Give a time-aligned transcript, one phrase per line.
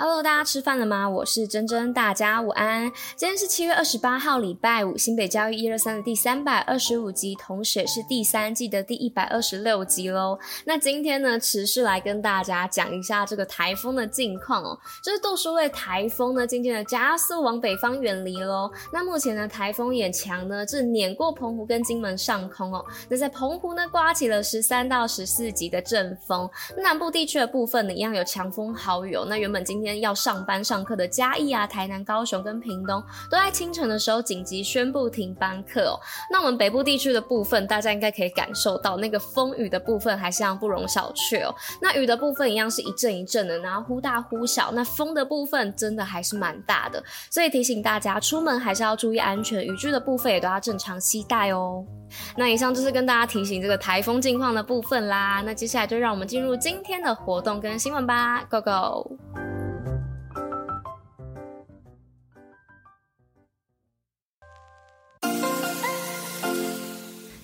[0.00, 1.08] Hello，大家吃饭了吗？
[1.08, 2.88] 我是珍珍，大家午安。
[3.16, 10.38] 今天是七月二十八号，礼拜五，新北教育一二三的第三百二十五集，同时也是第三季的第一百二十六集喽。
[10.66, 14.78] 那今天呢，持续来跟大家讲一下这个台风的近况哦。
[15.02, 18.70] 就是杜苏芮台风呢，渐渐的加速往北方远离喽。
[18.92, 22.84] 那目前呢，台风眼墙呢，正碾过澎湖跟金门上空哦。
[23.08, 26.48] 那在澎湖呢，刮起了十三到十四级的阵风。
[26.76, 29.26] 南部地区的部分呢，一样有强风豪雨哦。
[29.28, 29.87] 那原本今天。
[29.96, 36.00] 要上班上课的嘉义啊、台南、高雄跟屏东，都在清晨的时候紧急宣布停班课哦。
[36.30, 41.54] 那我们北部地区的部分，大家应该可以感受到那个风雨的部分还是让不容小觑哦。
[41.80, 44.72] 那雨的部分一样是一阵一阵的，然后忽大忽小。
[44.72, 51.84] 那风的部分真的还是蛮大的，所以提醒大家出门还是要注意安全，雨具的部分也都要正常携带哦。
[52.36, 55.42] 那以上就是跟大家提醒这个台风近况的部分啦。
[55.44, 59.47] 那接下来就让我们进入今天的活动跟新闻吧，Go Go！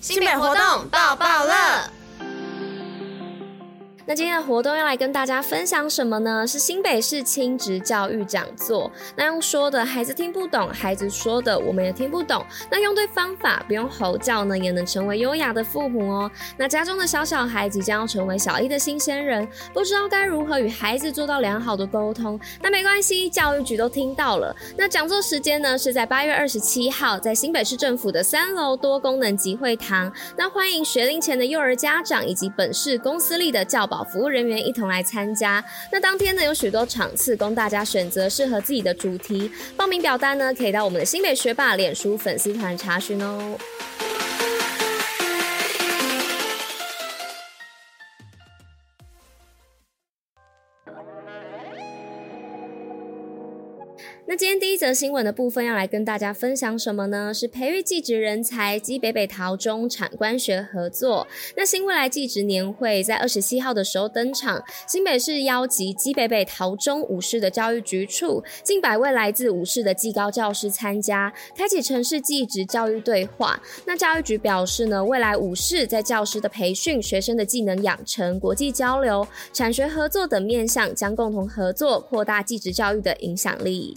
[0.07, 1.89] 新北活动爆爆乐。
[4.07, 6.45] 那今天的活动要来跟大家分享什么呢？
[6.45, 8.91] 是新北市亲职教育讲座。
[9.15, 12.45] 那用说的孩子听不懂，孩子说的我们也听不懂。
[12.69, 16.31] 那用对方法，不用吼叫呢，也能成为优雅的父母哦。
[16.55, 22.39] 那家中的小小孩即将要成为小一的新鲜人，不知道该如何与孩子做到良好的沟通。
[22.61, 24.55] 那没关系，教育局都听到了。
[24.77, 30.13] 那讲座时间呢是在八月二十七号，在新北市政府的三楼多功能集会堂。
[30.37, 35.63] 那欢迎学龄前的幼儿家长以及本市公私立的教保服务人员一同来参加。
[35.91, 39.49] 那当天呢，有许多场次供大家选择适合自己的主题。
[39.77, 43.57] 报名表单呢，可以到我们的新北学霸脸书粉丝团查询哦。
[54.27, 57.31] 那今天第一则新闻的部分要来跟大家分享什么呢？
[57.31, 61.27] 是培育技职人才基北北桃中产官学合作。
[61.55, 73.61] 那新未来技职年会在二十七号的时候登场，新北市邀集基北北桃中五市的教育局处近百位来自五市的技高教师参加，开启城市技职教育对话。
[73.85, 83.95] 那教育局表示呢，未来五市在教师的培训、学生的技能养成、国际交流、产学合作等面向，将共同合作扩大技职教育的影响力。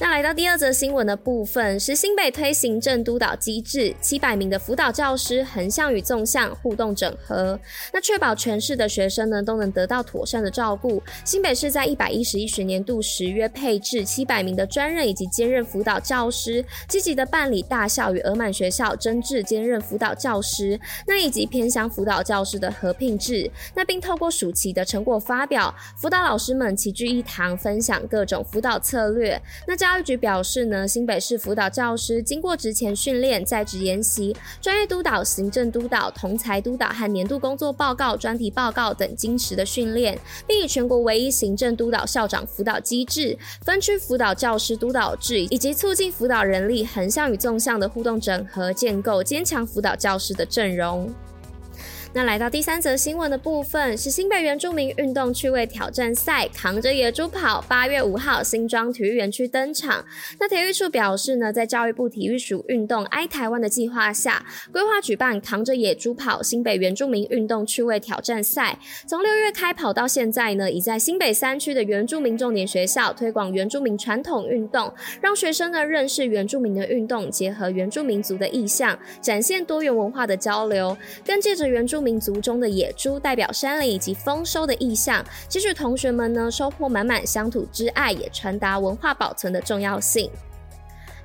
[0.00, 7.58] 那来到第二则新闻的部分，是新北推行政督导机制，七百名的辅导教师横向与纵向互动整合，
[7.92, 11.00] 那确保全市的学生呢都能得到妥善的照顾。
[11.24, 29.40] 新北市在一百一十一学年度时约配置七百名的专任以及兼任辅导教师，积极的办理大校与额满学校争制兼任辅导教师，那以及偏乡辅导教师的合聘制，那并透过暑期的成果发表，辅导老师们齐聚一堂，分享各种辅导策略。
[29.68, 51.12] 那教育局表示呢，新北市辅导教师经过职前训练、在职研习、专业督导、行政督导、同侪督导和年度工作报告、专题报告等精实的训练，并以全国唯一行政督导校长辅导机制、分区辅导教师督导制以及促进辅导人力横向与纵向的互动整合，建构坚强辅导教师的阵容。
[52.16, 60.04] 那来到第三则新闻的部分，是新北原住民运动趣味挑战赛，扛着野猪跑，八月五号新庄体育园区登场。
[60.38, 68.78] 那体育处表示呢，在教育部体育署运动爱台湾的计划下，规划举办扛着野猪跑新北原住民运动趣味挑战赛。
[69.08, 90.30] 从六月开跑到现在呢，已在新北三区的原住民重点学校推广原住民传统运动，让学生呢认识原住民的运动，结合原住民族的意象，展现多元文化的交流，跟借着原住民族中的野猪代表山林以及丰收的意象，其实同学们呢收获满满乡土之爱，也传达文化保存的重要性。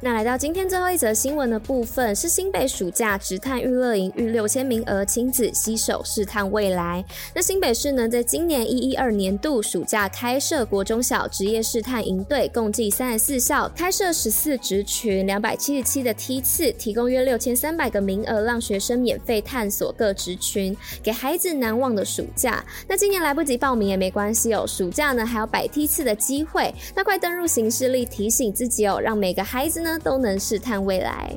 [0.01, 7.03] 那来到今天最后一则新闻的部分，是新北暑假职探娱乐营逾六千名额亲子携手试探未来。
[7.35, 20.73] 那新北市呢，在今年一一二年度暑假开设国中小职业试探营队，共计三十四校，开设十四职群，两百七十七的梯次，提供约六千三百个名额，让学生免费探索各职群，
[21.03, 22.63] 给孩子难忘的暑假。
[22.87, 29.88] 那今年来不及报名也没关系哦，暑假呢还有摆梯次的机会，那快登入行事历提醒自己哦，让每个孩子呢。
[29.97, 31.33] 都能试探未来。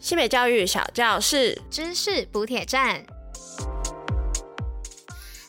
[0.00, 3.06] 西北教育小教室，知识补铁站。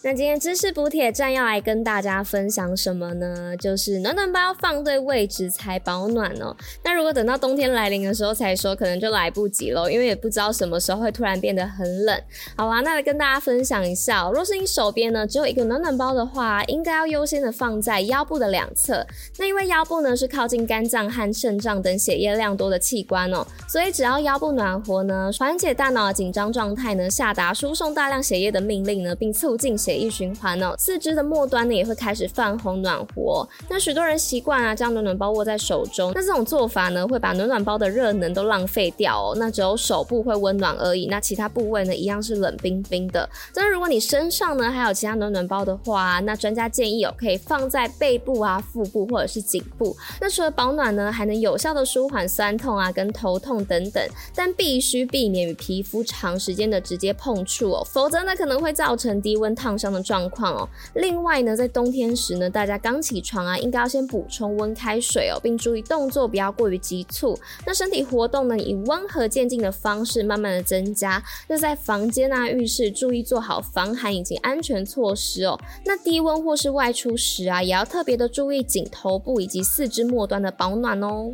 [0.05, 3.55] 那今天知识补铁站要来跟大家分享什么呢？
[3.55, 6.53] 就是暖暖包放对位置才保暖哦。
[6.83, 12.21] 那如果等到冬天来临的时候才说，可能就来不及了，因为也不知道什么时候会突然变得很冷。
[12.57, 19.07] 好啦，那来跟大家分享一下哦，若是你手边呢只有一个暖暖包的话，应该要优先的放在腰部的两侧。
[19.37, 33.47] 那因为腰部呢是靠近肝脏和肾脏等血液量多的器官哦，所以只要腰部暖和呢，缓解大脑的紧张状态呢，下达输送大量血液的命令呢，并促进血血液循环哦，四肢的末端呢也会开始泛红暖和。
[33.69, 43.29] 那许多人习惯啊将暖暖包握在手中，那这种做法呢会把暖暖包的热能都浪费掉哦，那只有手部会温暖而已，那其他部位呢一样是冷冰冰的。
[43.53, 49.95] 但是如果你身上呢还有其他暖暖包的话，那专家建议哦可以放在背部啊、腹部或者是颈部。
[50.19, 54.03] 那除了保暖呢，还能有效的舒缓酸痛啊跟头痛等等，
[54.33, 60.69] 但必须避免与皮肤长时间的直接碰触哦，否则呢可能会造成低温烫伤的状况哦。
[60.93, 67.37] 另外呢，在冬天时呢，大家刚起床啊，应该要先补充温开水哦，并注意动作不要过于急促。
[67.65, 71.21] 那身体活动呢，以温和渐进的方式慢慢的增加。
[71.49, 75.59] 那在房间啊、浴室注意做好防寒以及安全措施哦。
[75.85, 81.33] 那低温或是外出时啊，也要特别的注意颈头部以及四肢末端的保暖哦。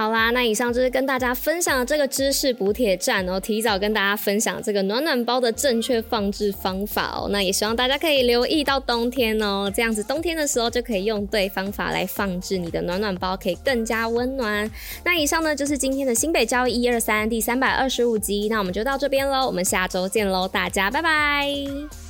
[0.00, 7.28] 好啦，那以上就是跟大家分享的这个知识补铁站哦，提早跟大家分享这个暖暖包的正确放置方法哦。
[7.30, 14.70] 那也希望大家可以留意到冬天哦，这样子冬天的时候就可以用对方法来放置你的暖暖包，可以更加温暖。
[15.04, 22.09] 那以上呢就是今天的新北交易一二三第三百二十五集，那我们就到这边喽，我们下周见喽，大家拜拜。